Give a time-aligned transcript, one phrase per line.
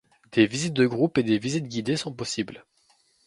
[0.31, 2.65] Des visites de groupe et des visites guidées sont possibles.